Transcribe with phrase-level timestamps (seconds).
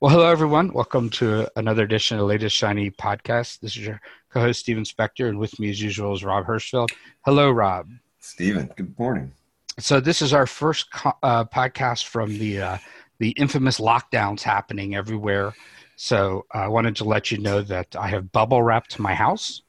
[0.00, 0.72] Well, hello, everyone.
[0.72, 3.58] Welcome to another edition of the Latest Shiny podcast.
[3.58, 6.90] This is your co host, Steven Spector, and with me, as usual, is Rob Hirschfeld.
[7.24, 7.88] Hello, Rob.
[8.20, 9.32] Steven, good morning.
[9.80, 12.78] So, this is our first co- uh, podcast from the, uh,
[13.18, 15.52] the infamous lockdowns happening everywhere.
[15.96, 19.62] So, I wanted to let you know that I have bubble wrapped my house.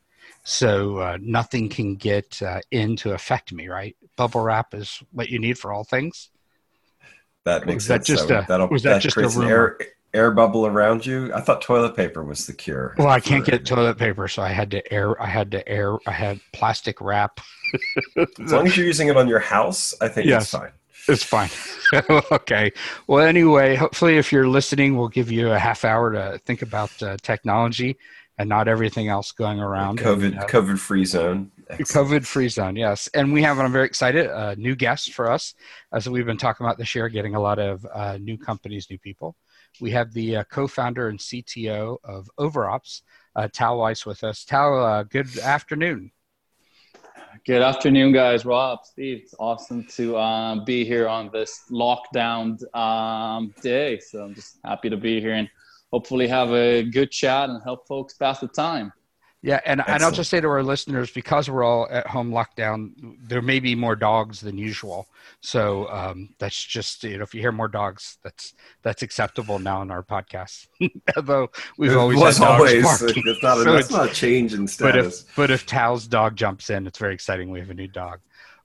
[0.43, 3.98] So, uh, nothing can get uh, in to affect me, right?
[4.16, 6.30] Bubble wrap is what you need for all things.
[7.46, 8.07] That makes was sense.
[8.07, 9.50] That just that a, was that, that just a rumor?
[9.50, 9.77] Air,
[10.14, 11.34] air bubble around you.
[11.34, 12.96] I thought toilet paper was the cure.
[12.97, 15.21] Well, I can't get toilet paper, so I had to air.
[15.21, 15.97] I had to air.
[16.07, 17.39] I had plastic wrap.
[18.18, 20.71] as long as you're using it on your house, I think yes, it's fine.
[21.07, 21.50] It's fine.
[22.32, 22.71] okay.
[23.07, 27.02] Well, anyway, hopefully, if you're listening, we'll give you a half hour to think about
[27.02, 27.97] uh, technology
[28.39, 30.00] and not everything else going around.
[30.00, 31.52] COVID, and, uh, COVID free zone.
[31.69, 33.08] COVID free zone, yes.
[33.14, 35.53] And we have, I'm very excited, a new guest for us,
[35.91, 38.97] as we've been talking about this year, getting a lot of uh, new companies, new
[38.97, 39.36] people.
[39.81, 43.02] We have the uh, co-founder and CTO of Overops,
[43.36, 44.44] uh, Tal Weiss, with us.
[44.44, 46.11] Tal, uh, good afternoon.
[47.45, 48.45] Good afternoon, guys.
[48.45, 53.99] Rob, Steve, it's awesome to um, be here on this lockdown um, day.
[53.99, 55.49] So I'm just happy to be here and
[55.91, 58.91] hopefully have a good chat and help folks pass the time.
[59.41, 63.15] Yeah, and, and I'll just say to our listeners, because we're all at home lockdown,
[63.25, 65.07] there may be more dogs than usual.
[65.39, 69.81] So um, that's just you know, if you hear more dogs, that's that's acceptable now
[69.81, 70.67] in our podcast.
[71.15, 73.23] Although we've it always was always barking.
[73.27, 75.21] it's not a, So it's- not a change in status.
[75.21, 77.49] But if but if Tal's dog jumps in, it's very exciting.
[77.49, 78.19] We have a new dog.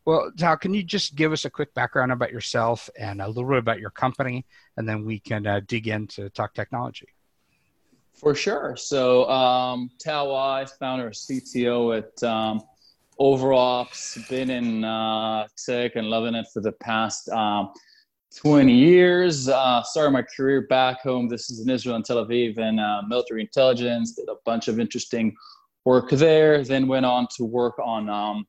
[0.04, 3.48] Well, Tal, can you just give us a quick background about yourself and a little
[3.48, 4.44] bit about your company,
[4.76, 7.13] and then we can uh, dig into talk technology.
[8.24, 8.74] For sure.
[8.74, 12.62] So, um, Tal Weiss, founder and CTO at um,
[13.20, 17.70] Overops, been in uh, tech and loving it for the past um,
[18.34, 19.50] 20 years.
[19.50, 21.28] Uh, started my career back home.
[21.28, 24.14] This is in Israel and Tel Aviv in uh, military intelligence.
[24.14, 25.36] Did a bunch of interesting
[25.84, 26.64] work there.
[26.64, 28.46] Then went on to work on um,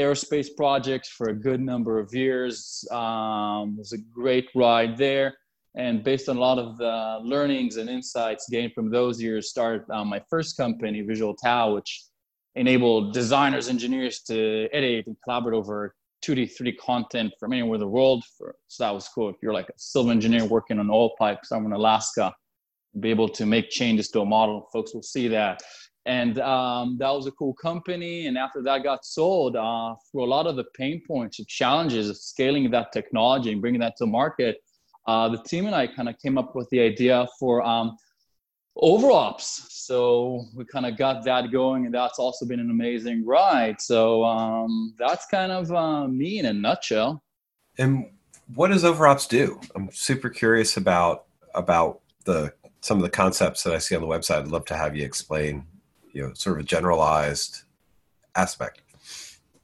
[0.00, 2.82] aerospace projects for a good number of years.
[2.90, 5.34] Um, was a great ride there
[5.78, 9.88] and based on a lot of the learnings and insights gained from those years started
[9.90, 12.04] um, my first company VisualTao which
[12.56, 15.94] enabled designers engineers to edit and collaborate over
[16.24, 18.24] 2d 3d content from anywhere in the world.
[18.36, 19.28] For, so that was cool.
[19.28, 22.34] If you're like a civil engineer working on oil pipe somewhere in alaska
[23.00, 25.62] be able to make changes to a model folks will see that.
[26.06, 28.26] And um, that was a cool company.
[28.26, 32.08] And after that got sold uh, for a lot of the pain points and challenges
[32.08, 34.56] of scaling that technology and bringing that to market
[35.08, 37.96] uh, the team and I kind of came up with the idea for um,
[38.76, 39.64] Overops.
[39.70, 43.80] So we kind of got that going, and that's also been an amazing ride.
[43.80, 47.22] So um, that's kind of uh, me in a nutshell.
[47.78, 48.10] and
[48.54, 49.58] what does Overops do?
[49.74, 51.24] I'm super curious about
[51.54, 54.40] about the some of the concepts that I see on the website.
[54.40, 55.66] I'd love to have you explain,
[56.12, 57.62] you know, sort of a generalized
[58.36, 58.82] aspect.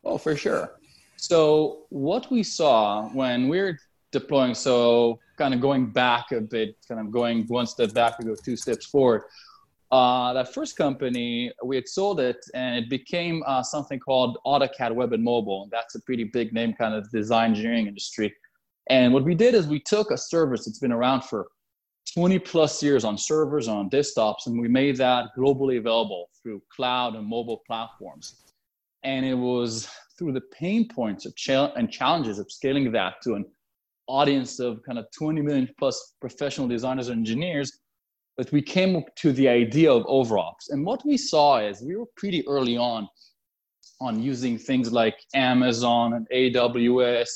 [0.05, 0.79] Oh, for sure.
[1.17, 3.79] So what we saw when we we're
[4.15, 8.25] deploying, so kind of going back a bit, kind of going one step back, we
[8.25, 9.23] go two steps forward.
[9.91, 14.93] Uh, that first company, we had sold it and it became uh, something called AutoCAD
[14.93, 15.63] Web and Mobile.
[15.65, 18.35] And that's a pretty big name, kind of design engineering industry.
[18.89, 21.49] And what we did is we took a service that's been around for
[22.13, 27.15] 20 plus years on servers, on desktops, and we made that globally available through cloud
[27.15, 28.43] and mobile platforms.
[29.05, 29.89] And it was
[30.19, 33.45] through the pain points and challenges of scaling that to an
[34.07, 37.81] audience of kind of 20 million plus professional designers and engineers
[38.37, 40.71] that we came to the idea of overops.
[40.71, 43.09] And what we saw is we were pretty early on
[44.01, 47.29] on using things like amazon and aws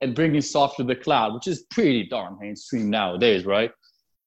[0.00, 3.70] and bringing software to the cloud which is pretty darn mainstream nowadays right?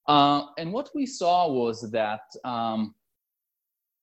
[0.07, 2.93] Uh, and what we saw was that um,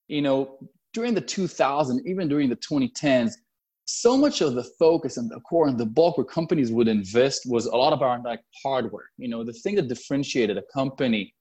[0.09, 0.59] you know
[0.93, 3.33] during the 2000s even during the 2010s
[3.91, 7.43] so much of the focus and the core and the bulk where companies would invest
[7.47, 9.11] was a lot about like hardware.
[9.19, 11.34] You know, the thing that differentiated a company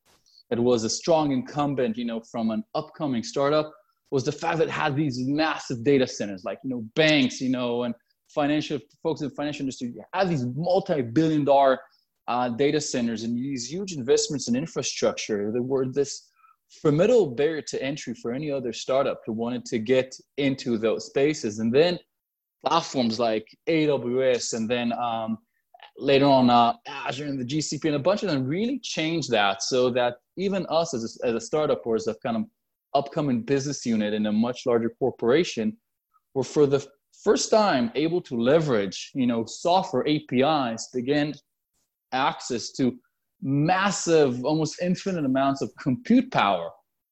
[0.49, 3.71] that was a strong incumbent, you know, from an upcoming startup
[4.11, 7.49] was the fact that it had these massive data centers, like you know, banks, you
[7.49, 7.93] know, and
[8.29, 11.79] financial folks in the financial industry had these multi-billion dollar
[12.27, 15.51] uh, data centers and these huge investments in infrastructure.
[15.51, 16.29] that were this
[16.81, 21.59] formidable barrier to entry for any other startup who wanted to get into those spaces.
[21.59, 21.97] And then
[22.65, 25.37] platforms like AWS and then um,
[25.97, 29.63] later on uh, Azure and the GCP and a bunch of them really changed that
[29.63, 32.43] so that even us as a, as a startup or as a kind of
[32.95, 35.75] upcoming business unit in a much larger corporation
[36.33, 36.85] were for the
[37.23, 41.33] first time able to leverage you know software APIs to gain
[42.11, 42.97] access to
[43.41, 46.69] massive, almost infinite amounts of compute power,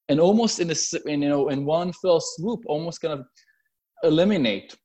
[0.08, 0.74] and almost in a
[1.06, 3.26] in, you know in one fell swoop, almost kind of
[4.02, 4.76] eliminate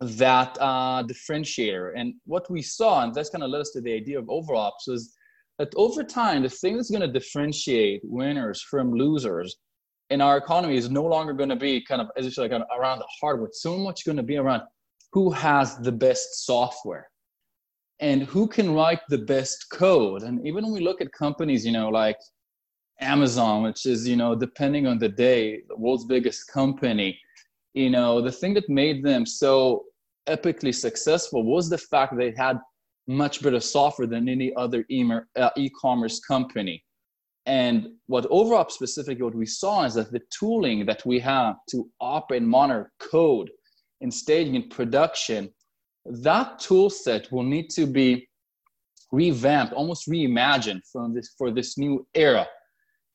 [0.00, 1.92] that uh, differentiator.
[1.96, 4.88] And what we saw, and that's kind of led us to the idea of overops,
[4.88, 5.14] is
[5.58, 9.56] that over time, the thing that's going to differentiate winners from losers
[10.10, 12.98] in our economy is no longer going to be kind of as you like around
[12.98, 13.48] the hardware.
[13.52, 14.62] So much going to be around
[15.12, 17.08] who has the best software
[18.00, 20.22] and who can write the best code.
[20.22, 22.18] And even when we look at companies, you know, like
[23.00, 27.18] Amazon, which is, you know, depending on the day, the world's biggest company,
[27.72, 29.85] you know, the thing that made them so
[30.28, 32.58] epically successful was the fact they had
[33.06, 34.84] much better software than any other
[35.36, 36.82] uh, e-commerce company.
[37.46, 41.88] And what overall specifically what we saw is that the tooling that we have to
[42.00, 43.50] operate and monitor code
[44.00, 45.48] in staging and production,
[46.04, 48.28] that tool set will need to be
[49.12, 52.46] revamped, almost reimagined from this for this new era,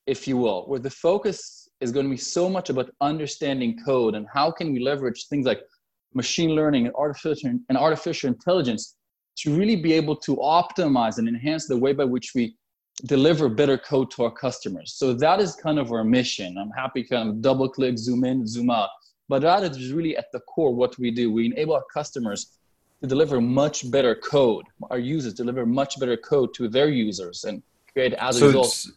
[0.07, 4.15] if you will, where the focus is going to be so much about understanding code
[4.15, 5.61] and how can we leverage things like
[6.13, 8.95] machine learning and artificial and artificial intelligence
[9.37, 12.55] to really be able to optimize and enhance the way by which we
[13.05, 14.93] deliver better code to our customers.
[14.93, 16.57] So that is kind of our mission.
[16.57, 18.89] I'm happy to kind of double click, zoom in, zoom out.
[19.29, 21.31] But that is really at the core what we do.
[21.31, 22.57] We enable our customers
[23.01, 24.65] to deliver much better code.
[24.89, 27.63] Our users deliver much better code to their users and
[27.93, 28.87] create as so a result.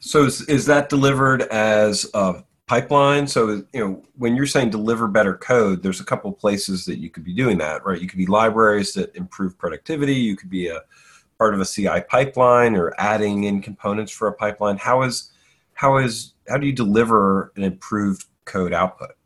[0.00, 2.42] So is, is that delivered as a
[2.72, 3.26] pipeline?
[3.26, 6.98] So you know when you're saying deliver better code, there's a couple of places that
[6.98, 8.00] you could be doing that, right?
[8.00, 10.14] You could be libraries that improve productivity.
[10.14, 10.80] You could be a
[11.36, 14.78] part of a CI pipeline or adding in components for a pipeline?
[14.78, 15.32] How is
[15.74, 19.16] how is how do you deliver an improved code output?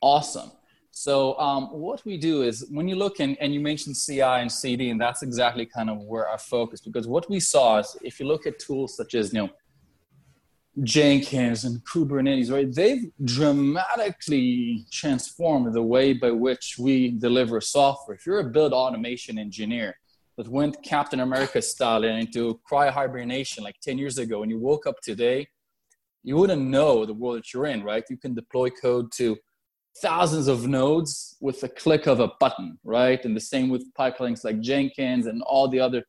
[0.00, 0.50] Awesome.
[0.90, 4.50] So um, what we do is when you look in, and you mentioned CI and
[4.50, 6.80] CD, and that's exactly kind of where our focus.
[6.80, 9.50] Because what we saw is if you look at tools such as you know
[10.82, 12.72] Jenkins and Kubernetes, right?
[12.72, 18.16] They've dramatically transformed the way by which we deliver software.
[18.16, 19.96] If you're a build automation engineer,
[20.36, 24.86] that went Captain America style into cryo hibernation like 10 years ago, and you woke
[24.86, 25.46] up today,
[26.22, 28.04] you wouldn't know the world that you're in, right?
[28.08, 29.36] You can deploy code to
[30.00, 33.22] thousands of nodes with a click of a button, right?
[33.22, 36.04] And the same with pipelines like Jenkins and all the other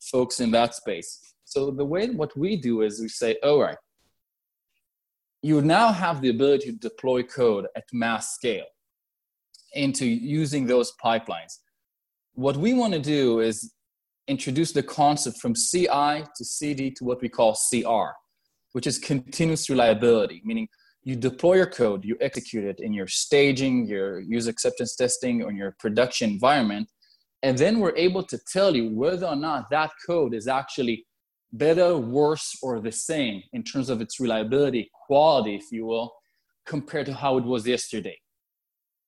[0.00, 1.34] folks in that space.
[1.46, 3.78] So the way what we do is we say, all right,
[5.42, 8.66] you now have the ability to deploy code at mass scale
[9.72, 11.58] into using those pipelines.
[12.34, 13.72] What we want to do is
[14.28, 18.10] introduce the concept from CI to CD to what we call CR,
[18.72, 20.68] which is continuous reliability, meaning
[21.02, 25.50] you deploy your code, you execute it in your staging, your user acceptance testing, or
[25.50, 26.88] your production environment,
[27.42, 31.06] and then we're able to tell you whether or not that code is actually
[31.52, 36.12] better, worse, or the same in terms of its reliability, quality, if you will,
[36.64, 38.18] compared to how it was yesterday.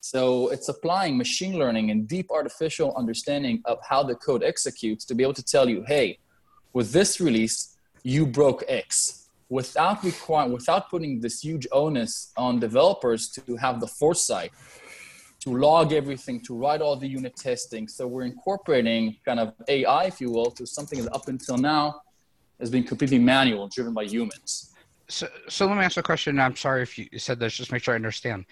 [0.01, 5.15] So it's applying machine learning and deep artificial understanding of how the code executes to
[5.15, 6.19] be able to tell you, hey,
[6.73, 13.29] with this release, you broke X without requiring, without putting this huge onus on developers
[13.29, 14.51] to have the foresight
[15.41, 17.87] to log everything, to write all the unit testing.
[17.87, 22.01] So we're incorporating kind of AI, if you will, to something that up until now
[22.63, 24.73] has been completely manual, driven by humans.
[25.09, 26.39] So, so let me ask a question.
[26.39, 28.47] I'm sorry if you said this, just make sure I understand.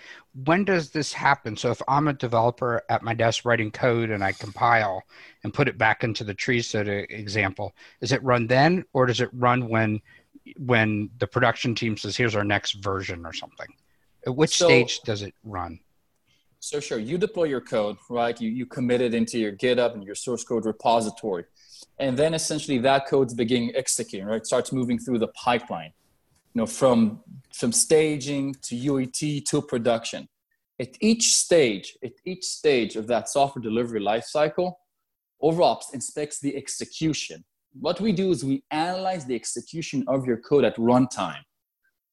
[0.44, 1.56] When does this happen?
[1.56, 5.02] So if I'm a developer at my desk writing code and I compile
[5.44, 9.06] and put it back into the tree, so to example, is it run then or
[9.06, 10.00] does it run when
[10.56, 13.68] when the production team says, here's our next version or something?
[14.26, 15.78] At which so, stage does it run?
[16.58, 18.38] So sure, you deploy your code, right?
[18.38, 21.44] You, you commit it into your GitHub and your source code repository.
[21.99, 24.44] And then essentially that code's beginning executing, right?
[24.44, 25.92] Starts moving through the pipeline
[26.54, 27.20] you know, from
[27.54, 30.28] from staging to UAT to production.
[30.78, 34.72] At each stage, at each stage of that software delivery lifecycle,
[35.42, 37.44] OverOps inspects the execution.
[37.78, 41.42] What we do is we analyze the execution of your code at runtime.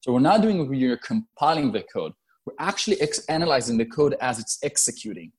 [0.00, 2.12] So we're not doing you're compiling the code.
[2.44, 5.32] We're actually ex- analyzing the code as it's executing.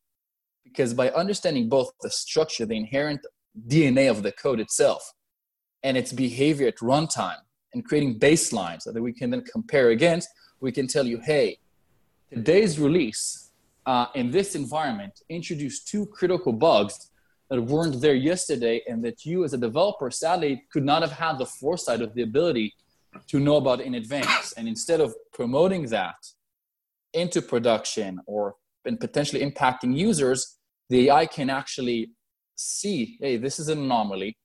[0.66, 3.22] Because by understanding both the structure, the inherent
[3.68, 5.14] DNA of the code itself,
[5.84, 7.42] and its behavior at runtime,
[7.74, 10.30] and creating baselines that we can then compare against,
[10.60, 11.58] we can tell you, hey,
[12.30, 13.52] today's release
[13.86, 17.10] uh, in this environment introduced two critical bugs
[17.50, 21.38] that weren't there yesterday and that you as a developer sadly could not have had
[21.38, 22.74] the foresight of the ability
[23.28, 24.54] to know about in advance.
[24.54, 26.16] And instead of promoting that
[27.14, 30.58] into production or and potentially impacting users,
[30.90, 32.12] the AI can actually
[32.60, 34.38] see, hey, this is an anomaly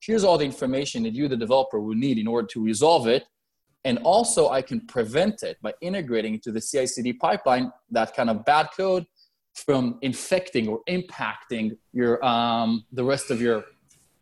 [0.00, 3.24] here's all the information that you, the developer, will need in order to resolve it.
[3.84, 8.28] And also, I can prevent it by integrating into the CI CD pipeline that kind
[8.28, 9.06] of bad code
[9.54, 13.64] from infecting or impacting your um, the rest of your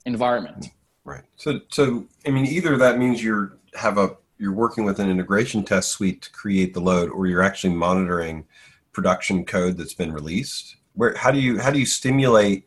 [0.06, 0.68] environment.
[1.04, 1.24] Right.
[1.36, 5.64] So, so I mean, either that means you're have a you're working with an integration
[5.64, 8.46] test suite to create the load, or you're actually monitoring
[8.92, 10.76] production code that's been released.
[10.94, 12.64] Where how do you how do you stimulate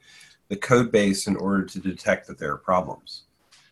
[0.52, 3.24] the code base in order to detect that there are problems?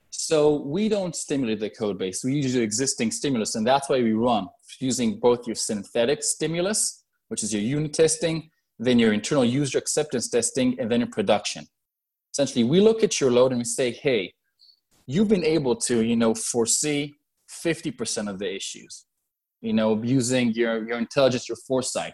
[0.10, 2.24] So we don't stimulate the code base.
[2.24, 4.48] We use your existing stimulus, and that's why we run
[4.80, 10.30] using both your synthetic stimulus, which is your unit testing, then your internal user acceptance
[10.30, 11.66] testing, and then your production.
[12.34, 14.34] Essentially, we look at your load and we say, hey,
[15.06, 17.14] you've been able to, you know, foresee
[17.52, 19.06] 50% of the issues,
[19.60, 22.14] you know, using your, your intelligence, your foresight.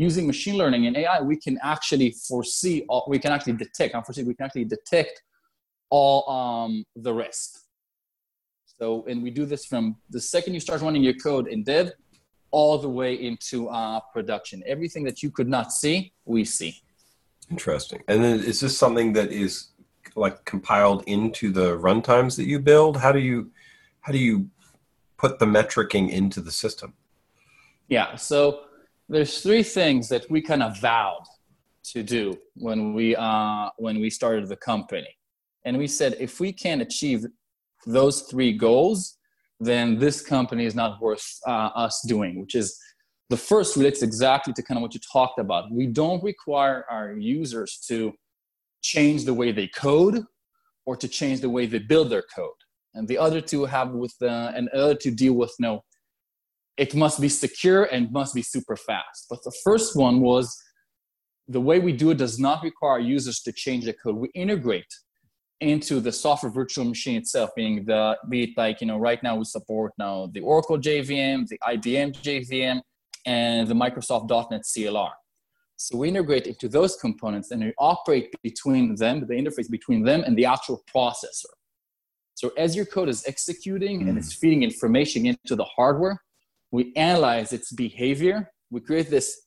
[0.00, 4.06] Using machine learning and AI, we can actually foresee, all, we can actually detect, not
[4.06, 5.22] foresee, we can actually detect
[5.90, 7.66] all um, the rest.
[8.64, 11.92] So, and we do this from the second you start running your code in dev
[12.50, 14.62] all the way into uh, production.
[14.66, 16.80] Everything that you could not see, we see.
[17.50, 18.02] Interesting.
[18.08, 19.68] And then is this something that is
[20.16, 22.96] like compiled into the runtimes that you build?
[22.96, 23.50] How do you
[24.00, 24.48] how do you
[25.18, 26.94] put the metricing into the system?
[27.88, 28.16] Yeah.
[28.16, 28.62] So
[29.10, 31.24] there's three things that we kind of vowed
[31.82, 35.14] to do when we uh, when we started the company,
[35.64, 37.26] and we said if we can't achieve
[37.86, 39.18] those three goals,
[39.58, 42.78] then this company is not worth uh, us doing, which is
[43.30, 45.70] the first relates exactly to kind of what you talked about.
[45.72, 48.12] We don't require our users to
[48.82, 50.24] change the way they code
[50.86, 52.60] or to change the way they build their code.
[52.94, 55.84] And the other two have with the, and the other two deal with no,
[56.80, 59.26] it must be secure and must be super fast.
[59.28, 60.58] But the first one was
[61.46, 64.16] the way we do it does not require users to change the code.
[64.16, 64.92] We integrate
[65.60, 69.36] into the software virtual machine itself, being the be it like you know right now
[69.36, 72.80] we support now the Oracle JVM, the IBM JVM,
[73.26, 75.12] and the Microsoft .NET CLR.
[75.76, 80.22] So we integrate into those components and we operate between them, the interface between them
[80.26, 81.52] and the actual processor.
[82.34, 84.08] So as your code is executing mm.
[84.08, 86.18] and it's feeding information into the hardware,
[86.70, 88.50] we analyze its behavior.
[88.70, 89.42] We create this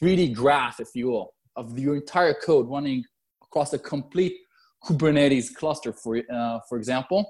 [0.00, 3.04] 3D graph, if you will, of your entire code running
[3.42, 4.36] across a complete
[4.84, 7.28] Kubernetes cluster, for, uh, for example,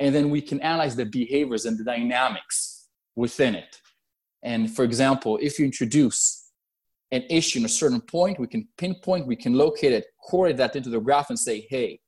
[0.00, 3.76] and then we can analyze the behaviors and the dynamics within it.
[4.42, 6.50] And for example, if you introduce
[7.12, 10.76] an issue in a certain point, we can pinpoint, we can locate it, correlate that
[10.76, 12.00] into the graph and say, hey,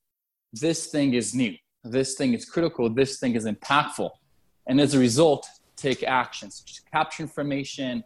[0.52, 4.10] this thing is new, this thing is critical, this thing is impactful.
[4.66, 8.04] And as a result, take actions, capture information,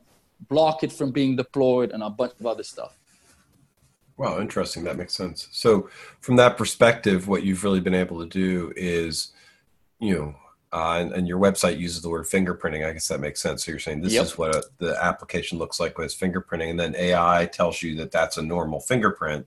[0.48, 2.98] block it from being deployed, and a bunch of other stuff.
[4.16, 4.84] Wow, interesting.
[4.84, 5.48] That makes sense.
[5.52, 9.32] So, from that perspective, what you've really been able to do is,
[9.98, 10.34] you know,
[10.72, 12.86] uh, and, and, your website uses the word fingerprinting.
[12.86, 13.64] I guess that makes sense.
[13.64, 14.24] So you're saying this yep.
[14.24, 18.10] is what a, the application looks like with fingerprinting, and then AI tells you that
[18.10, 19.46] that's a normal fingerprint,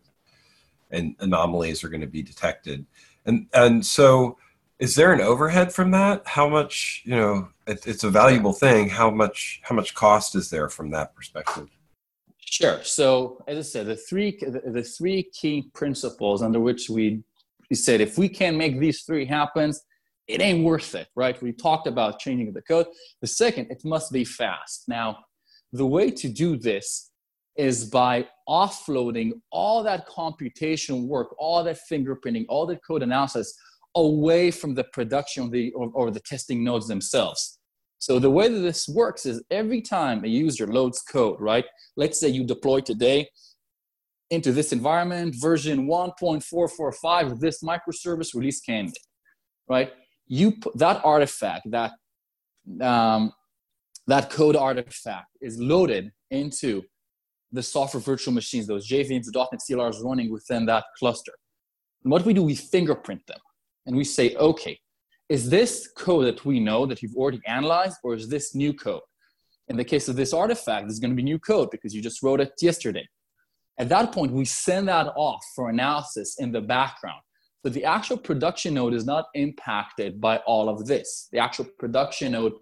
[0.92, 2.86] and anomalies are going to be detected.
[3.26, 4.38] And and so,
[4.80, 6.26] is there an overhead from that?
[6.26, 7.50] How much you know?
[7.70, 8.90] It, it's a valuable thing.
[8.90, 11.70] How much how much cost is there from that perspective?
[12.40, 12.84] Sure.
[12.84, 17.24] So as I said, the three the, the three key principles under which we
[17.70, 19.72] we said if we can make these three happen,
[20.28, 21.40] it ain't worth it, right?
[21.42, 22.88] We talked about changing the code.
[23.22, 24.86] The second, it must be fast.
[24.88, 25.26] Now,
[25.72, 27.12] the way to do this
[27.56, 33.54] is by offloading all that computation work, all that fingerprinting, all that code analysis
[33.96, 37.59] away from the production of the, or, or the testing nodes themselves.
[38.00, 41.66] So the way that this works is every time a user loads code, right?
[41.98, 43.30] Let's say you deploy today
[44.30, 49.04] into this environment, version 1.445 of this microservice release candidate,
[49.68, 49.92] right?
[50.28, 51.92] You that artifact, that
[52.82, 53.34] um,
[54.08, 56.84] that code artifact is loaded into
[57.52, 61.34] the software virtual machines, those JVMs, the .NET CLRs running within that cluster.
[62.04, 63.40] And what we do, we fingerprint them,
[63.88, 64.80] and we say, okay,
[65.30, 69.02] is this code that we know that you've already analyzed, or is this new code?
[69.68, 72.24] In the case of this artifact, is going to be new code because you just
[72.24, 73.08] wrote it yesterday.
[73.78, 77.22] At that point, we send that off for analysis in the background.
[77.64, 81.28] So the actual production node is not impacted by all of this.
[81.32, 82.54] The actual production node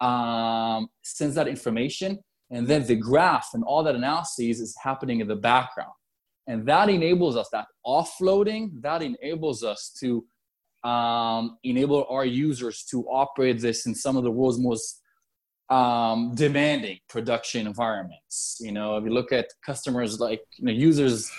[0.00, 2.18] um, sends that information,
[2.50, 5.92] and then the graph and all that analysis is happening in the background.
[6.48, 10.24] And that enables us, that offloading, that enables us to
[10.84, 15.02] um, enable our users to operate this in some of the world's most
[15.68, 18.58] um, demanding production environments.
[18.60, 21.30] You know, if you look at customers like you know, users,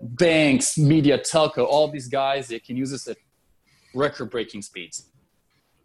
[0.00, 3.16] banks, media, telco, all these guys, they can use this at
[3.94, 5.10] record-breaking speeds.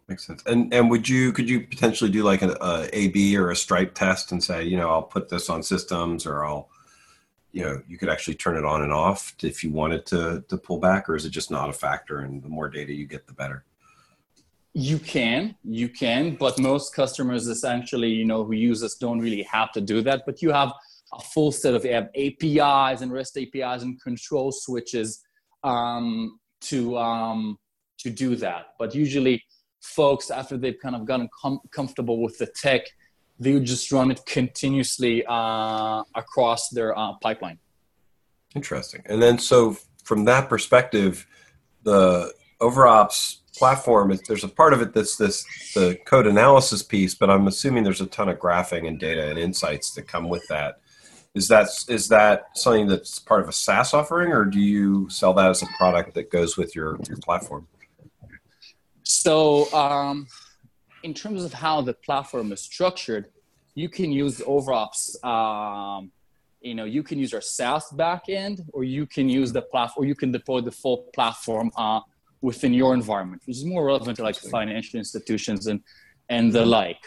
[0.08, 0.42] Makes sense.
[0.46, 3.94] And and would you could you potentially do like an a A/B or a stripe
[3.94, 6.68] test and say, you know, I'll put this on systems, or I'll,
[7.52, 10.56] you know, you could actually turn it on and off if you wanted to to
[10.56, 12.20] pull back, or is it just not a factor?
[12.20, 13.64] And the more data you get, the better.
[14.74, 19.42] You can, you can, but most customers essentially, you know, who use us don't really
[19.42, 20.22] have to do that.
[20.24, 20.72] But you have
[21.12, 25.22] a full set of APIs and REST APIs and control switches
[25.62, 27.58] um, to um,
[27.98, 28.68] to do that.
[28.78, 29.44] But usually,
[29.82, 32.82] folks after they've kind of gotten com- comfortable with the tech,
[33.42, 37.58] they would just run it continuously uh, across their uh, pipeline.
[38.54, 39.02] Interesting.
[39.06, 41.26] And then, so from that perspective,
[41.82, 45.44] the OverOps platform, there's a part of it that's this
[45.74, 49.38] the code analysis piece, but I'm assuming there's a ton of graphing and data and
[49.38, 50.80] insights that come with that.
[51.34, 55.32] Is that is that something that's part of a SaaS offering, or do you sell
[55.34, 57.66] that as a product that goes with your your platform?
[59.02, 60.26] So, um,
[61.02, 63.31] in terms of how the platform is structured,
[63.74, 65.22] you can use OverOps.
[65.24, 66.10] Um,
[66.60, 70.06] you know, you can use our SaaS backend, or you can use the platform, or
[70.06, 72.00] you can deploy the full platform uh,
[72.40, 75.80] within your environment, which is more relevant to like financial institutions and
[76.28, 77.04] and the like.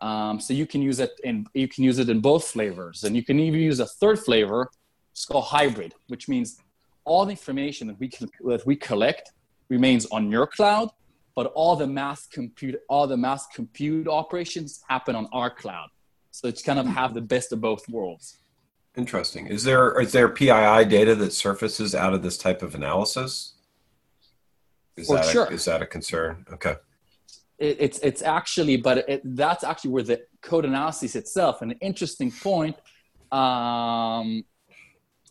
[0.00, 3.16] Um, so you can use it in you can use it in both flavors, and
[3.16, 4.70] you can even use a third flavor.
[5.12, 6.58] It's called hybrid, which means
[7.04, 9.32] all the information that we can, that we collect
[9.68, 10.90] remains on your cloud,
[11.34, 15.88] but all the mass compute all the mass compute operations happen on our cloud.
[16.32, 18.38] So it's kind of have the best of both worlds.
[18.96, 19.46] Interesting.
[19.46, 23.54] Is there is there PII data that surfaces out of this type of analysis?
[24.96, 25.46] Is For that sure.
[25.46, 26.44] a, is that a concern?
[26.52, 26.74] Okay.
[27.58, 32.30] it, it's it's actually but it, that's actually where the code analysis itself an interesting
[32.30, 32.76] point
[33.30, 34.44] um,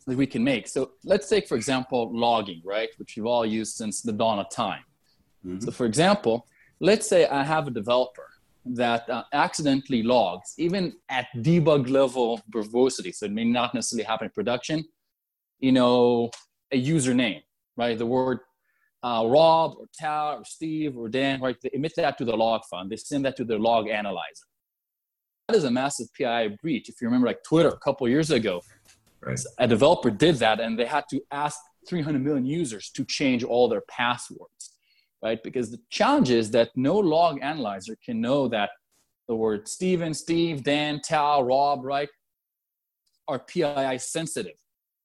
[0.07, 3.75] that we can make so let's take for example logging right which we've all used
[3.75, 4.83] since the dawn of time
[5.43, 5.59] Mm-hmm.
[5.65, 6.45] so for example
[6.79, 8.27] let's say i have a developer
[8.65, 14.03] that uh, accidentally logs even at debug level of verbosity so it may not necessarily
[14.03, 14.83] happen in production
[15.59, 16.29] you know
[16.71, 17.41] a username
[17.75, 18.39] right the word
[19.03, 21.55] uh, Rob or Tal or Steve or Dan, right?
[21.61, 22.87] They emit that to the log file.
[22.87, 24.45] They send that to the log analyzer.
[25.47, 26.87] That is a massive PII breach.
[26.87, 28.61] If you remember, like Twitter a couple years ago,
[29.21, 29.39] Right.
[29.59, 33.67] a developer did that, and they had to ask 300 million users to change all
[33.67, 34.77] their passwords,
[35.23, 35.41] right?
[35.43, 38.71] Because the challenge is that no log analyzer can know that
[39.27, 42.09] the word Steven, Steve, Dan, Tal, Rob, right,
[43.27, 44.57] are PII sensitive.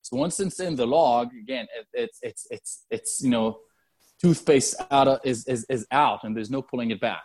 [0.02, 3.58] So once it's in the log, again, it, it's it's it's it's you know
[4.20, 7.22] toothpaste out of, is, is, is out and there's no pulling it back.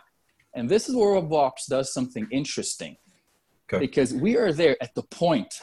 [0.54, 2.96] And this is where OverOps does something interesting
[3.72, 3.86] Okay.
[3.86, 5.62] because we are there at the point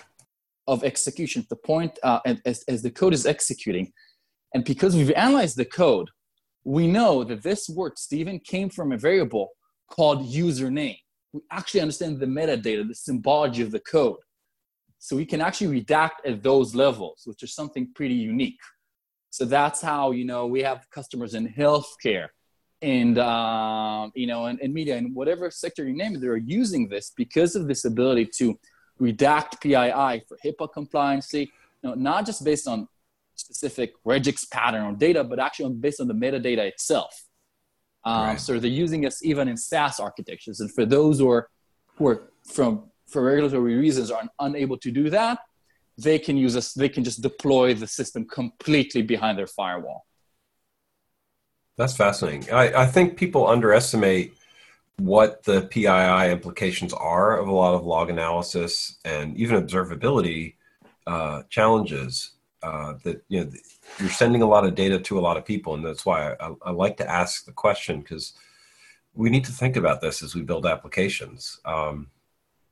[0.67, 3.91] of execution, the point uh, as, as the code is executing.
[4.53, 6.09] And because we've analyzed the code,
[6.69, 9.49] we know that this word, Stephen, came from a variable
[9.89, 10.99] called username.
[11.33, 14.19] We actually understand the metadata, the symbology of the code.
[14.99, 18.59] So we can actually redact at those levels, which is something pretty unique.
[19.31, 22.27] So that's how you know we have customers in healthcare,
[22.83, 26.87] and um, you know, and, and media, and whatever sector you name it, they're using
[26.87, 28.59] this because of this ability to
[29.01, 31.33] redact PII for HIPAA compliance.
[31.33, 31.47] You
[31.81, 32.87] know, not just based on
[33.39, 37.25] specific regex pattern or data, but actually based on the metadata itself.
[38.05, 38.39] Um, Right.
[38.39, 41.49] So they're using us even in SaaS architectures, and for those who are
[41.95, 45.39] who are from for regulatory reasons are unable to do that,
[45.97, 46.73] they can use us.
[46.73, 50.05] They can just deploy the system completely behind their firewall.
[51.77, 52.51] That's fascinating.
[52.53, 54.33] I, I think people underestimate
[54.97, 60.55] what the PII implications are of a lot of log analysis and even observability
[61.07, 62.31] uh, challenges.
[62.61, 63.51] Uh, that you know
[63.99, 66.53] you're sending a lot of data to a lot of people, and that's why I,
[66.63, 68.33] I like to ask the question because
[69.13, 71.59] we need to think about this as we build applications.
[71.65, 72.07] Um,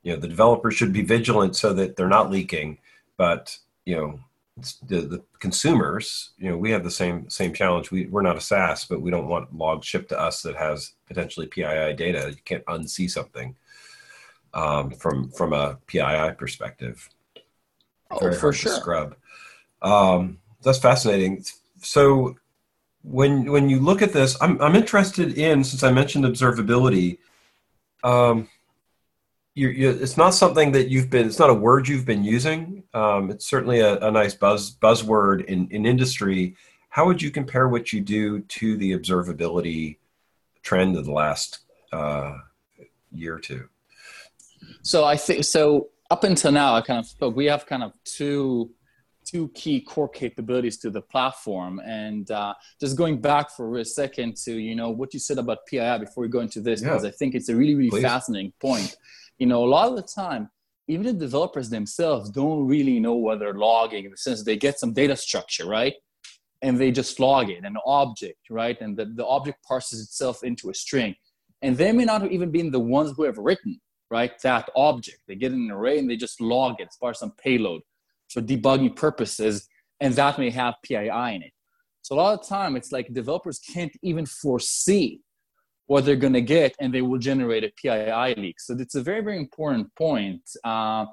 [0.02, 2.78] you know, the developers should be vigilant so that they're not leaking,
[3.16, 4.20] but you know,
[4.86, 7.90] the, the consumers, you know, we have the same same challenge.
[7.90, 10.92] We we're not a SaaS, but we don't want logs shipped to us that has
[11.06, 12.30] potentially PII data.
[12.30, 13.56] You can't unsee something
[14.54, 17.08] um, from from a PII perspective.
[18.10, 18.72] Oh, Very for sure.
[18.72, 19.16] scrub.
[19.82, 21.44] Um, that's fascinating.
[21.82, 22.36] So
[23.02, 27.18] when when you look at this, I'm I'm interested in since I mentioned observability.
[28.02, 28.48] Um,
[29.54, 31.26] you you it's not something that you've been.
[31.26, 32.84] It's not a word you've been using.
[32.94, 36.56] Um, it's certainly a, a nice buzz buzzword in in industry.
[36.90, 39.98] How would you compare what you do to the observability
[40.62, 41.60] trend of the last
[41.92, 42.38] uh,
[43.12, 43.68] year or two?
[44.82, 45.88] So I think so.
[46.10, 47.36] Up until now, I kind of spoke.
[47.36, 48.70] We have kind of two
[49.28, 51.80] two key core capabilities to the platform.
[51.84, 55.66] And uh, just going back for a second to you know what you said about
[55.66, 56.88] PII before we go into this, yeah.
[56.88, 58.02] because I think it's a really really Please.
[58.02, 58.96] fascinating point.
[59.38, 60.50] You know, a lot of the time,
[60.88, 64.78] even the developers themselves don't really know what they're logging in the sense they get
[64.78, 65.94] some data structure, right?
[66.60, 68.80] And they just log it, an object, right?
[68.80, 71.14] And the, the object parses itself into a string.
[71.62, 75.18] And they may not have even been the ones who have written, right, that object.
[75.28, 77.82] They get an array and they just log it as part of some payload
[78.28, 79.68] for debugging purposes,
[80.00, 81.52] and that may have PII in it.
[82.02, 85.20] So a lot of time, it's like developers can't even foresee
[85.86, 88.60] what they're going to get, and they will generate a PII leak.
[88.60, 91.06] So it's a very, very important point, uh,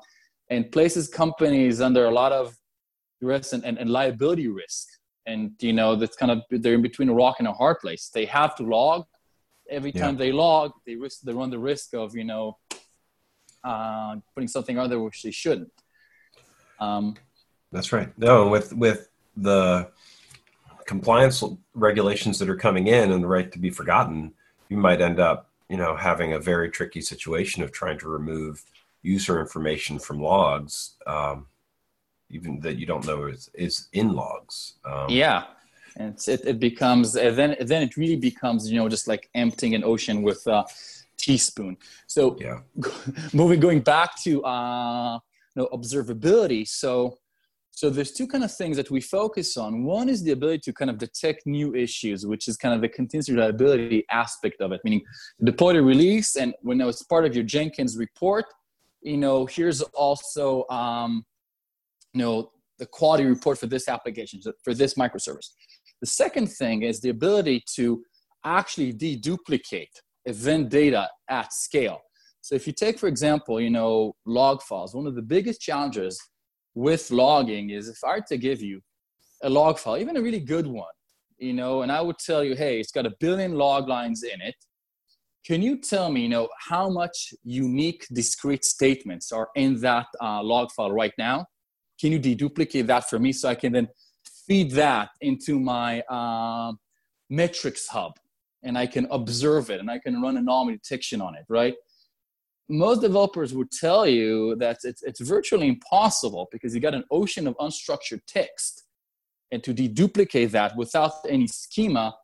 [0.49, 2.55] and places companies under a lot of
[3.21, 4.87] risk and, and, and liability risk.
[5.25, 8.11] And you know that's kind of they're in between a rock and a hard place.
[8.13, 9.05] They have to log
[9.69, 10.19] every time yeah.
[10.19, 10.71] they log.
[10.85, 12.57] They risk they run the risk of you know
[13.63, 15.71] uh, putting something out there which they shouldn't.
[16.79, 17.15] Um,
[17.71, 18.09] That's right.
[18.17, 19.89] No, with with the
[20.85, 24.33] compliance regulations that are coming in and the right to be forgotten,
[24.69, 28.63] you might end up, you know, having a very tricky situation of trying to remove
[29.01, 31.47] user information from logs, um,
[32.29, 34.73] even that you don't know is, is in logs.
[34.85, 35.45] Um, yeah,
[35.97, 39.83] and it, it becomes then then it really becomes you know just like emptying an
[39.83, 40.65] ocean with a
[41.17, 41.77] teaspoon.
[42.07, 42.59] So yeah,
[43.33, 45.19] moving going back to uh,
[45.55, 46.67] know, observability.
[46.67, 47.17] So,
[47.71, 49.83] so there's two kind of things that we focus on.
[49.83, 52.89] One is the ability to kind of detect new issues, which is kind of the
[52.89, 55.01] continuous reliability aspect of it, meaning
[55.43, 58.45] deploy the release, and when it's part of your Jenkins report,
[59.01, 61.25] you know, here's also, um,
[62.13, 65.49] you know, the quality report for this application, for this microservice.
[66.01, 68.03] The second thing is the ability to
[68.43, 69.89] actually deduplicate
[70.25, 72.01] event data at scale.
[72.45, 76.21] So if you take, for example, you know, log files, one of the biggest challenges
[76.75, 78.81] with logging is if I were to give you
[79.41, 80.93] a log file, even a really good one,
[81.39, 84.41] you know, and I would tell you, hey, it's got a billion log lines in
[84.41, 84.53] it.
[85.43, 90.43] Can you tell me, you know, how much unique discrete statements are in that uh,
[90.43, 91.47] log file right now?
[91.99, 93.87] Can you deduplicate that for me so I can then
[94.45, 96.73] feed that into my uh,
[97.27, 98.19] metrics hub
[98.61, 101.73] and I can observe it and I can run anomaly detection on it, right?
[102.67, 107.47] Most developers would tell you that it's, it's virtually impossible because you got an ocean
[107.47, 108.83] of unstructured text
[109.51, 112.15] and to deduplicate that without any schema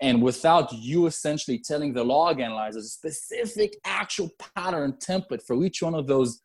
[0.00, 5.82] and without you essentially telling the log analyzer a specific actual pattern template for each
[5.82, 6.40] one of those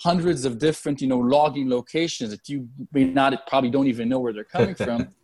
[0.00, 4.18] hundreds of different you know logging locations that you may not probably don't even know
[4.18, 5.06] where they're coming from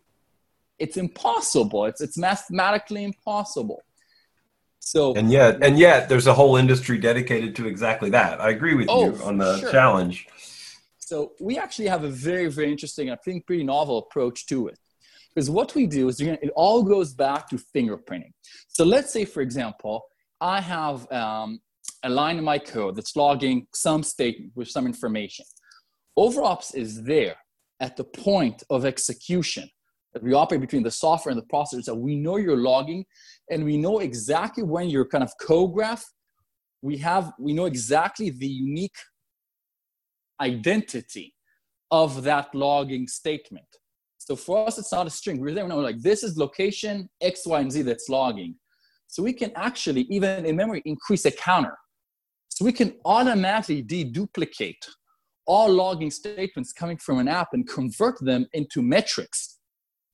[0.79, 1.85] it's impossible.
[1.85, 3.83] It's, it's mathematically impossible
[4.87, 8.39] so and yet and yet there's a whole industry dedicated to exactly that.
[8.39, 9.69] I agree with oh, you on the sure.
[9.69, 10.27] challenge.
[10.97, 14.79] So we actually have a very very interesting, I think, pretty novel approach to it.
[15.35, 18.31] Because what we do is it all goes back to fingerprinting.
[18.69, 20.03] So let's say, for example,
[20.39, 21.59] I have um,
[22.03, 25.45] a line in my code that's logging some statement with some information.
[26.17, 27.35] OverOps is there
[27.81, 29.69] at the point of execution
[30.21, 33.05] we operate between the software and the processors that we know you're logging
[33.49, 36.05] and we know exactly when your kind of co-graph.
[36.81, 38.97] We have we know exactly the unique
[40.39, 41.33] identity
[41.91, 43.65] of that logging statement.
[44.17, 45.39] So for us it's not a string.
[45.39, 48.55] We're there know like this is location x y and z that's logging.
[49.07, 51.77] So we can actually even in memory increase a counter.
[52.49, 54.83] So we can automatically deduplicate
[55.45, 59.56] all logging statements coming from an app and convert them into metrics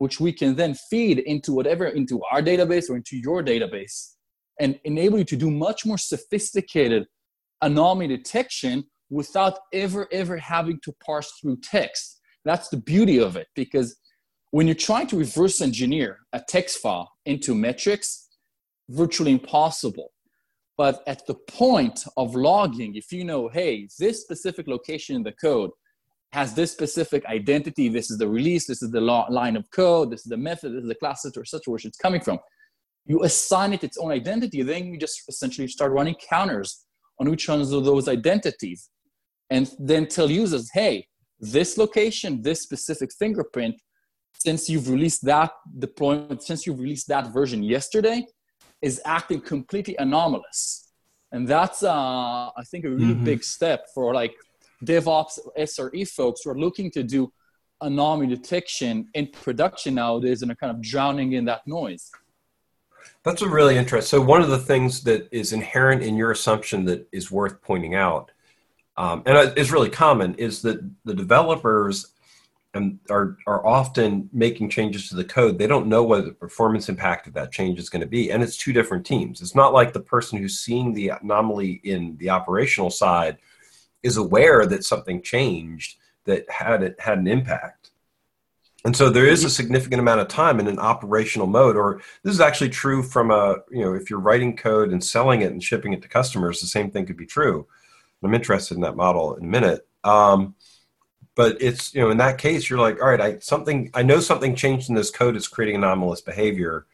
[0.03, 4.15] which we can then feed into whatever, into our database or into your database
[4.59, 7.05] and enable you to do much more sophisticated
[7.61, 12.19] anomaly detection without ever, ever having to parse through text.
[12.43, 13.95] That's the beauty of it because
[14.51, 18.27] when you're trying to reverse engineer a text file into metrics,
[18.89, 20.11] virtually impossible.
[20.77, 25.31] But at the point of logging, if you know, hey, this specific location in the
[25.31, 25.71] code
[26.33, 27.89] has this specific identity.
[27.89, 28.65] This is the release.
[28.65, 29.01] This is the
[29.39, 30.09] line of code.
[30.11, 30.73] This is the method.
[30.73, 32.39] This is the class, or such where it's coming from.
[33.05, 34.63] You assign it its own identity.
[34.63, 36.85] Then you just essentially start running counters
[37.19, 38.89] on each one of those identities,
[39.51, 41.07] and then tell users, "Hey,
[41.39, 43.75] this location, this specific fingerprint,
[44.45, 45.51] since you've released that
[45.85, 48.25] deployment, since you've released that version yesterday,
[48.81, 50.61] is acting completely anomalous."
[51.31, 53.31] And that's, uh, I think, a really mm-hmm.
[53.31, 54.35] big step for like
[54.83, 57.31] DevOps SRE folks who are looking to do
[57.81, 62.11] anomaly detection in production nowadays and are kind of drowning in that noise.
[63.23, 64.07] That's a really interesting.
[64.07, 67.95] So one of the things that is inherent in your assumption that is worth pointing
[67.95, 68.31] out,
[68.97, 72.13] um, and is really common, is that the developers
[72.73, 76.89] and are are often making changes to the code they don't know what the performance
[76.89, 79.73] impact of that change is going to be and it's two different teams it's not
[79.73, 83.37] like the person who's seeing the anomaly in the operational side
[84.03, 87.91] is aware that something changed that had it had an impact.
[88.85, 92.33] And so there is a significant amount of time in an operational mode or this
[92.33, 95.63] is actually true from a you know if you're writing code and selling it and
[95.63, 97.65] shipping it to customers the same thing could be true.
[98.21, 99.87] I'm interested in that model in a minute.
[100.03, 100.55] Um,
[101.35, 104.19] but it's you know in that case you're like all right i something i know
[104.19, 105.35] something changed in this code.
[105.35, 106.85] Is creating anomalous behavior.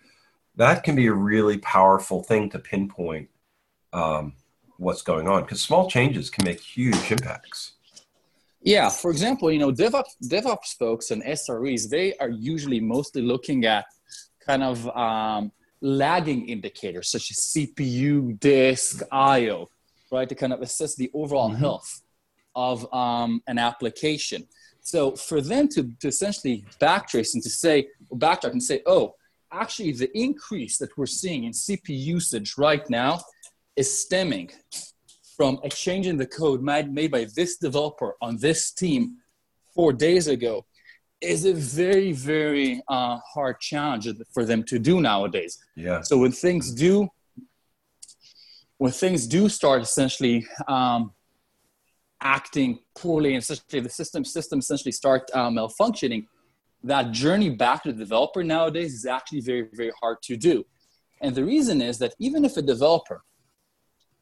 [0.56, 3.30] That can be a really powerful thing to pinpoint
[3.94, 4.34] um,
[4.80, 7.74] what's going on because small changes can make huge impacts
[8.62, 13.66] yeah for example you know devops devops folks and sres they are usually mostly looking
[13.66, 13.86] at
[14.46, 19.70] kind of um, lagging indicators such as cpu disk io
[20.12, 21.60] right to kind of assess the overall mm-hmm.
[21.60, 22.02] health
[22.56, 24.48] of um, an application.
[24.82, 29.16] So for them to, to essentially backtrace and to say, backtrack and say, oh,
[29.52, 33.22] actually the increase that we're seeing in CPU usage right now
[33.80, 34.52] is stemming
[35.38, 39.16] from in the code made, made by this developer on this team
[39.74, 40.66] four days ago
[41.22, 45.58] is a very, very uh, hard challenge for them to do nowadays.
[45.78, 46.02] Yeah.
[46.02, 47.08] So when things do,
[48.80, 51.14] when things do start essentially um,
[52.22, 56.26] acting poorly and essentially the system system essentially start uh, malfunctioning
[56.84, 60.66] that journey back to the developer nowadays is actually very very hard to do
[61.22, 63.24] and the reason is that even if a developer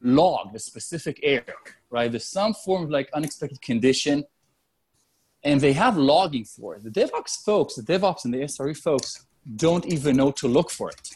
[0.00, 1.44] logged a specific error
[1.90, 2.10] right?
[2.10, 4.24] There's some form of like unexpected condition
[5.44, 6.84] and they have logging for it.
[6.84, 10.90] The devops folks the devops and the sre folks don't even know to look for
[10.90, 11.10] it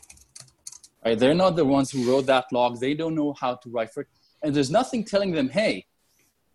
[1.05, 1.19] right?
[1.19, 2.81] They're not the ones who wrote that log.
[2.81, 4.09] They don't know how to write for it.
[4.43, 5.87] And there's nothing telling them hey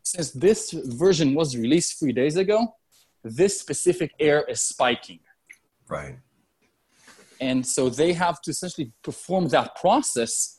[0.03, 2.75] since this version was released three days ago,
[3.23, 5.19] this specific error is spiking.
[5.89, 6.17] Right.
[7.41, 10.56] And so they have to essentially perform that process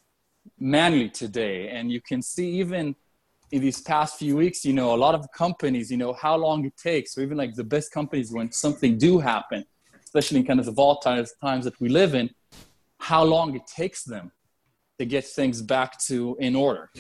[0.58, 1.68] manually today.
[1.68, 2.94] And you can see even
[3.50, 6.64] in these past few weeks, you know, a lot of companies, you know, how long
[6.64, 9.64] it takes, or even like the best companies when something do happen,
[10.04, 12.30] especially in kind of the volatile times that we live in,
[12.98, 14.30] how long it takes them
[14.98, 16.90] to get things back to in order.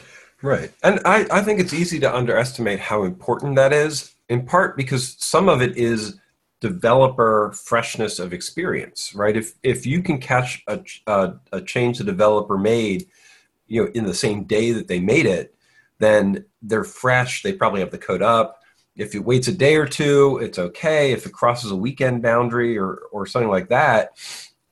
[0.40, 0.70] Right.
[0.82, 5.16] And I, I think it's easy to underestimate how important that is, in part because
[5.18, 6.18] some of it is
[6.60, 9.36] developer freshness of experience, right?
[9.36, 13.06] If, if you can catch a, a, a change the developer made,
[13.68, 15.54] you know, in the same day that they made it,
[15.98, 17.42] then they're fresh.
[17.42, 18.62] They probably have the code up.
[18.96, 21.12] If it waits a day or two, it's okay.
[21.12, 24.10] If it crosses a weekend boundary or, or something like that,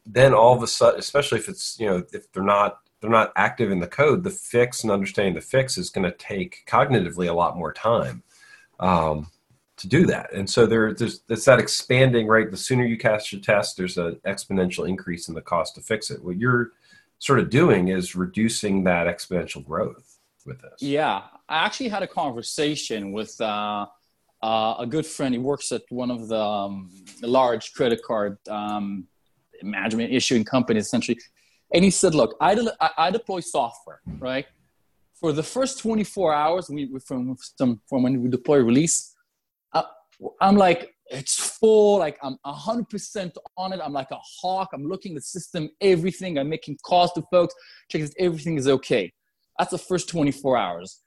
[0.05, 3.33] then all of a sudden, especially if it's, you know, if they're not they're not
[3.37, 7.29] active in the code, the fix and understanding the fix is going to take cognitively
[7.29, 8.23] a lot more time
[8.81, 9.31] um,
[9.77, 10.33] to do that.
[10.33, 12.51] And so there, there's it's that expanding right.
[12.51, 16.11] The sooner you cast your test, there's an exponential increase in the cost to fix
[16.11, 16.25] it.
[16.25, 16.73] What you're
[17.19, 20.81] sort of doing is reducing that exponential growth with this.
[20.81, 23.41] Yeah, I actually had a conversation with.
[23.41, 23.87] Uh,
[24.43, 26.91] uh, a good friend, he works at one of the um,
[27.23, 29.07] large credit card um,
[29.63, 31.19] management issuing companies, essentially
[31.73, 34.47] and he said, look, I, de- I deploy software, right?
[35.19, 39.15] For the first 24 hours we, from, from when we deploy release,
[39.73, 39.83] uh,
[40.41, 43.81] I'm like, it's full, like I'm 100% on it.
[43.83, 44.71] I'm like a hawk.
[44.73, 46.39] I'm looking the system, everything.
[46.39, 47.55] I'm making calls to folks,
[47.91, 49.13] Check that everything is okay.
[49.59, 51.01] That's the first 24 hours.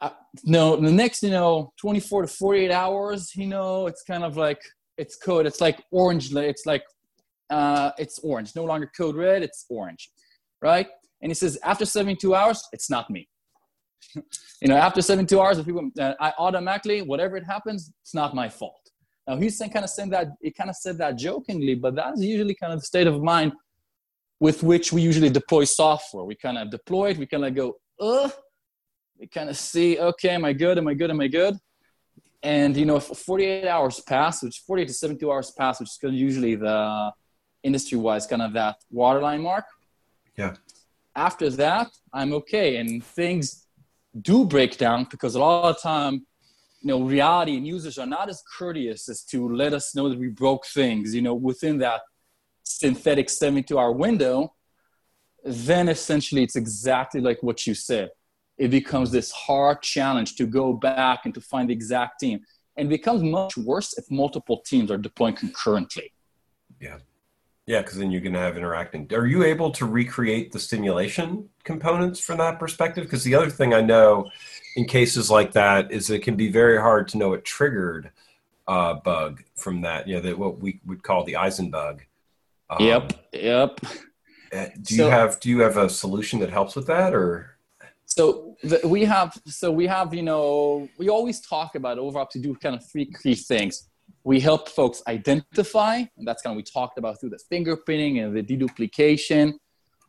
[0.00, 0.10] Uh,
[0.44, 4.60] no, the next, you know, 24 to 48 hours, you know, it's kind of like,
[4.98, 5.46] it's code.
[5.46, 6.34] It's like orange.
[6.34, 6.82] It's like
[7.52, 8.56] uh, it's orange.
[8.56, 10.10] No longer code red, it's orange,
[10.62, 10.88] right?
[11.20, 13.28] And he says, after 72 hours, it's not me.
[14.14, 18.34] you know, after 72 hours, if people, uh, I automatically, whatever it happens, it's not
[18.34, 18.81] my fault.
[19.26, 22.20] Now he's saying, kind of saying that, he kind of said that jokingly, but that's
[22.20, 23.52] usually kind of the state of mind
[24.40, 26.24] with which we usually deploy software.
[26.24, 28.28] We kind of deploy it, we kind of go, uh,
[29.18, 30.78] we kind of see, okay, am I good?
[30.78, 31.10] Am I good?
[31.10, 31.56] Am I good?
[32.42, 35.98] And you know, if 48 hours pass, which 48 to 72 hours pass, which is
[36.12, 37.12] usually the
[37.62, 39.64] industry wise kind of that waterline mark.
[40.36, 40.54] Yeah.
[41.14, 42.76] After that, I'm okay.
[42.76, 43.66] And things
[44.20, 46.26] do break down because a lot of time,
[46.82, 50.18] you know, reality and users are not as courteous as to let us know that
[50.18, 52.00] we broke things, you know, within that
[52.64, 54.54] synthetic 72 hour window.
[55.44, 58.10] Then essentially it's exactly like what you said.
[58.58, 62.40] It becomes this hard challenge to go back and to find the exact team.
[62.76, 66.12] And becomes much worse if multiple teams are deploying concurrently.
[66.80, 66.98] Yeah.
[67.66, 69.08] Yeah, because then you're going to have interacting.
[69.12, 73.04] Are you able to recreate the stimulation components from that perspective?
[73.04, 74.30] Because the other thing I know
[74.76, 78.10] in cases like that is it can be very hard to know what triggered
[78.68, 80.08] uh, bug from that.
[80.08, 82.00] You know, that what we would call the Heisenbug.
[82.70, 83.12] Um, yep.
[83.32, 83.80] Yep.
[84.52, 87.56] Uh, do so, you have do you have a solution that helps with that or?
[88.04, 92.38] So the, we have so we have you know we always talk about overop to
[92.38, 93.88] do kind of three key things.
[94.24, 98.36] We help folks identify, and that's kind of we talked about through the fingerprinting and
[98.36, 99.54] the deduplication.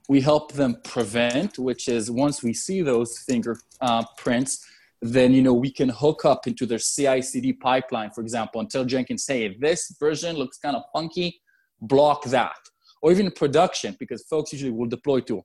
[0.09, 4.67] We help them prevent, which is once we see those fingerprints, uh,
[5.01, 9.25] then you know we can hook up into their CI/CD pipeline, for example, until Jenkins
[9.25, 11.41] say this version looks kind of funky,
[11.81, 12.57] block that,
[13.01, 15.41] or even production because folks usually will deploy to,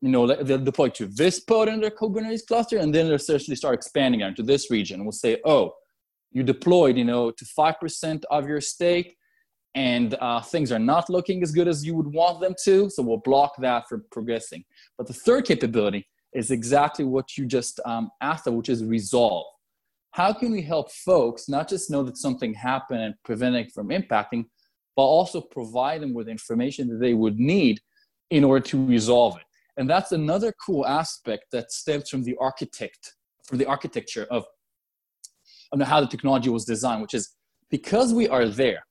[0.00, 3.56] you know, they'll deploy to this pod in their Kubernetes cluster, and then they'll essentially
[3.56, 5.04] start expanding out to this region.
[5.04, 5.74] We'll say, oh,
[6.32, 9.16] you deployed, you know, to five percent of your state,
[9.74, 13.02] and uh, things are not looking as good as you would want them to, so
[13.02, 14.64] we'll block that from progressing.
[14.98, 19.46] But the third capability is exactly what you just um, asked, which is resolve.
[20.12, 23.88] How can we help folks not just know that something happened and prevent it from
[23.90, 24.46] impacting,
[24.96, 27.80] but also provide them with information that they would need
[28.30, 29.44] in order to resolve it?
[29.76, 33.14] And that's another cool aspect that stems from the architect,
[33.46, 34.44] from the architecture of,
[35.70, 37.36] of how the technology was designed, which is
[37.70, 38.82] because we are there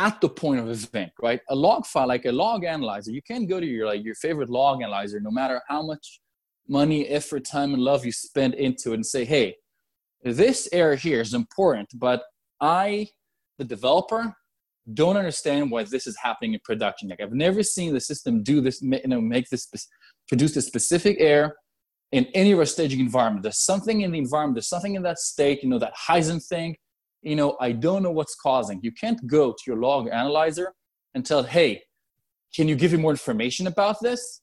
[0.00, 1.40] at the point of event, right?
[1.50, 4.48] A log file, like a log analyzer, you can't go to your like your favorite
[4.48, 6.20] log analyzer, no matter how much
[6.66, 9.56] money, effort, time, and love you spend into it and say, hey,
[10.24, 12.22] this error here is important, but
[12.62, 13.08] I,
[13.58, 14.34] the developer,
[14.94, 17.10] don't understand why this is happening in production.
[17.10, 19.68] Like I've never seen the system do this, you know, make this,
[20.28, 21.54] produce a specific error
[22.12, 23.42] in any of our staging environment.
[23.42, 26.76] There's something in the environment, there's something in that state, you know, that Heisen thing,
[27.22, 28.80] you know, I don't know what's causing.
[28.82, 30.72] You can't go to your log analyzer
[31.14, 31.82] and tell, hey,
[32.54, 34.42] can you give me more information about this?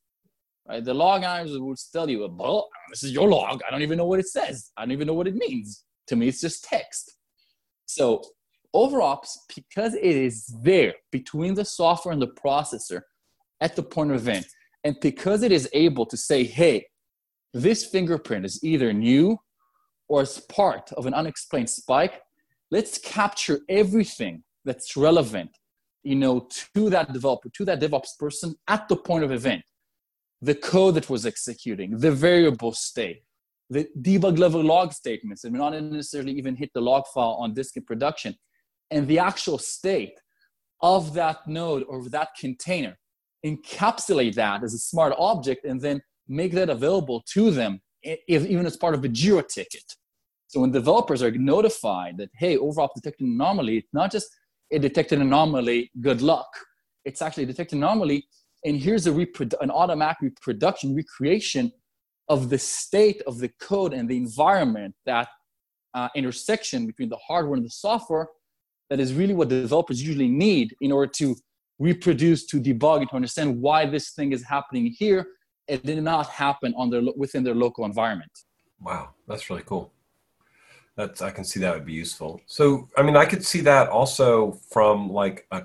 [0.67, 0.83] Right?
[0.83, 3.61] The log analyzer will tell you, well, this is your log.
[3.67, 4.71] I don't even know what it says.
[4.77, 5.83] I don't even know what it means.
[6.07, 7.17] To me, it's just text.
[7.85, 8.21] So
[8.75, 13.01] OverOps, because it is there between the software and the processor
[13.61, 14.45] at the point of event,
[14.83, 16.85] and because it is able to say, hey,
[17.53, 19.37] this fingerprint is either new
[20.09, 22.21] or it's part of an unexplained spike,
[22.71, 25.51] let's capture everything that's relevant
[26.03, 29.63] you know, to that developer, to that DevOps person at the point of event
[30.41, 33.23] the code that was executing, the variable state,
[33.69, 37.75] the debug level log statements may not necessarily even hit the log file on disk
[37.75, 38.36] in production,
[38.91, 40.17] and the actual state
[40.82, 42.97] of that node or that container.
[43.45, 48.65] Encapsulate that as a smart object and then make that available to them, if, even
[48.65, 49.95] as part of a Jira ticket.
[50.47, 54.27] So when developers are notified that, hey, overop detected an anomaly, it's not just
[54.69, 56.47] it detected an anomaly, good luck.
[57.05, 58.27] It's actually detected an anomaly,
[58.65, 61.71] and here's a reprodu- an automatic reproduction, recreation
[62.29, 65.29] of the state of the code and the environment, that
[65.93, 68.27] uh, intersection between the hardware and the software,
[68.89, 71.36] that is really what developers usually need in order to
[71.79, 75.27] reproduce, to debug, and to understand why this thing is happening here.
[75.67, 78.31] It did not happen on their within their local environment.
[78.81, 79.91] Wow, that's really cool.
[80.97, 82.41] That's I can see that would be useful.
[82.47, 85.63] So I mean, I could see that also from like a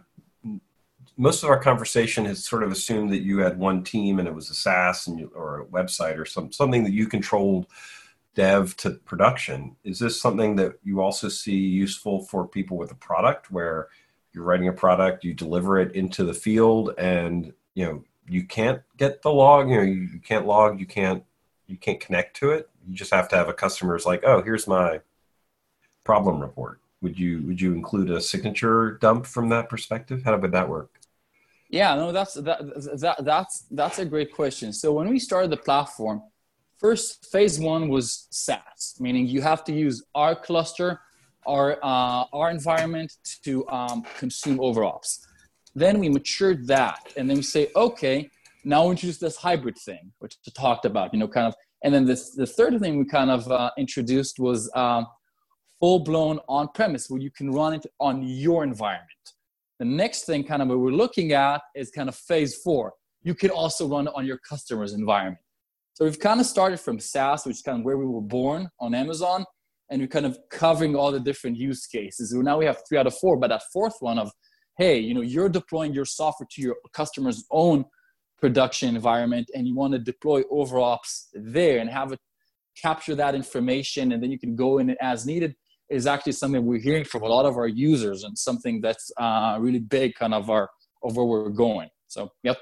[1.16, 4.34] most of our conversation has sort of assumed that you had one team and it
[4.34, 7.66] was a SaaS and you, or a website or some something that you controlled
[8.34, 9.74] dev to production.
[9.84, 13.88] Is this something that you also see useful for people with a product where
[14.34, 18.82] you're writing a product, you deliver it into the field, and you know you can't
[18.98, 21.24] get the log, you know you, you can't log, you can't
[21.66, 22.68] you can't connect to it.
[22.86, 25.00] You just have to have a customer's like, oh, here's my
[26.04, 26.80] problem report.
[27.02, 30.22] Would you would you include a signature dump from that perspective?
[30.24, 30.90] How would that work?
[31.68, 32.60] Yeah, no, that's that,
[33.00, 34.72] that that's that's a great question.
[34.72, 36.22] So when we started the platform,
[36.78, 41.00] first phase one was SaaS, meaning you have to use our cluster,
[41.46, 45.26] our uh, our environment to um, consume OverOps.
[45.74, 48.30] Then we matured that, and then we say, okay,
[48.64, 51.54] now we introduce this hybrid thing, which we talked about, you know, kind of.
[51.82, 55.06] And then this the third thing we kind of uh, introduced was um,
[55.82, 59.08] full blown on premise, where you can run it on your environment.
[59.80, 62.92] The next thing kind of what we're looking at is kind of phase four.
[63.24, 65.42] You can also run it on your customer's environment.
[65.94, 68.68] So we've kind of started from SaaS, which is kind of where we were born
[68.78, 69.44] on Amazon,
[69.90, 72.32] and we're kind of covering all the different use cases.
[72.32, 74.30] Now we have three out of four, but that fourth one of,
[74.78, 77.84] hey, you know, you're deploying your software to your customer's own
[78.38, 82.20] production environment, and you want to deploy OverOps there and have it
[82.80, 85.56] capture that information, and then you can go in it as needed
[85.92, 89.56] is actually something we're hearing from a lot of our users and something that's uh,
[89.60, 90.70] really big kind of our
[91.02, 91.88] of where we're going.
[92.06, 92.58] So, yep.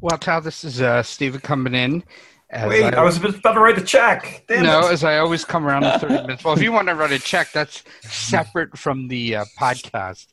[0.00, 2.04] Well, Tal, this is uh, Stephen coming in.
[2.50, 4.44] Wait, I, I, was about to write a check.
[4.48, 4.92] Damn no, it.
[4.92, 6.44] as I always come around in 30 minutes.
[6.44, 10.28] Well, if you want to write a check, that's separate from the uh, podcast.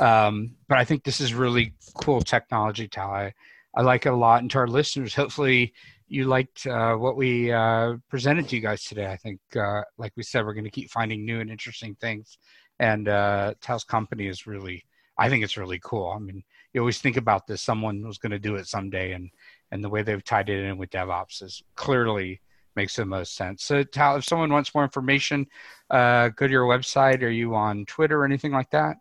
[0.00, 3.10] Um, but I think this is really cool technology, Tal.
[3.10, 3.32] I,
[3.76, 4.40] I like it a lot.
[4.40, 5.72] And to our listeners, hopefully
[6.10, 9.06] you liked uh, what we uh, presented to you guys today.
[9.06, 12.36] I think, uh, like we said, we're going to keep finding new and interesting things.
[12.80, 14.84] And uh, Tal's company is really,
[15.16, 16.10] I think it's really cool.
[16.10, 16.42] I mean,
[16.72, 19.12] you always think about this, someone was going to do it someday.
[19.12, 19.30] And,
[19.70, 22.40] and the way they've tied it in with DevOps is clearly
[22.74, 23.62] makes the most sense.
[23.62, 25.46] So, Tal, if someone wants more information,
[25.90, 27.22] uh, go to your website.
[27.22, 28.96] Are you on Twitter or anything like that?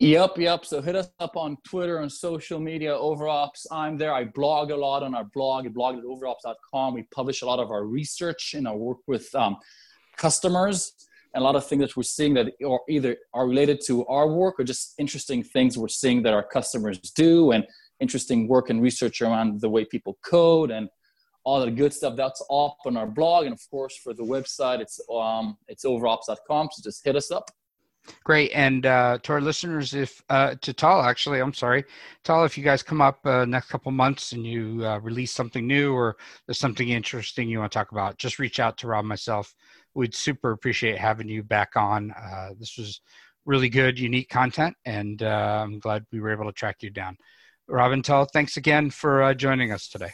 [0.00, 0.64] Yep, yep.
[0.64, 3.66] So hit us up on Twitter and social media, Overops.
[3.70, 4.14] I'm there.
[4.14, 6.94] I blog a lot on our blog, blog at overops.com.
[6.94, 9.58] We publish a lot of our research and our work with um,
[10.16, 10.92] customers
[11.34, 14.26] and a lot of things that we're seeing that are either are related to our
[14.26, 17.66] work or just interesting things we're seeing that our customers do and
[18.00, 20.88] interesting work and research around the way people code and
[21.44, 24.80] all the good stuff that's up on our blog and of course for the website
[24.80, 27.50] it's um it's overops.com so just hit us up
[28.24, 28.50] Great.
[28.54, 31.84] And uh, to our listeners, if uh, to Tal, actually, I'm sorry,
[32.24, 35.66] Tal, if you guys come up uh, next couple months and you uh, release something
[35.66, 39.04] new or there's something interesting you want to talk about, just reach out to Rob
[39.04, 39.54] myself.
[39.94, 42.12] We'd super appreciate having you back on.
[42.12, 43.00] Uh, this was
[43.44, 47.16] really good, unique content, and uh, I'm glad we were able to track you down.
[47.68, 50.10] Rob and Tal, thanks again for joining us today.